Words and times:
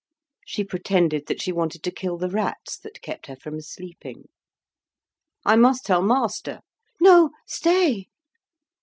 She 0.47 0.63
pretended 0.63 1.27
that 1.27 1.43
she 1.43 1.51
wanted 1.51 1.83
to 1.83 1.91
kill 1.91 2.17
the 2.17 2.27
rats 2.31 2.75
that 2.79 3.03
kept 3.03 3.27
her 3.27 3.35
from 3.35 3.61
sleeping. 3.61 4.29
"I 5.45 5.55
must 5.55 5.85
tell 5.85 6.01
master." 6.01 6.61
"No, 6.99 7.29
stay!" 7.45 8.07